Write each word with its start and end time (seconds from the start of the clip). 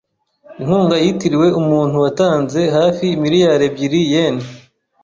Inkunga 0.61 0.95
yitiriwe 1.03 1.47
umuntu 1.61 1.95
watanze 2.03 2.61
hafi 2.77 3.05
miliyari 3.23 3.63
ebyiri 3.69 4.01
yen. 4.11 4.35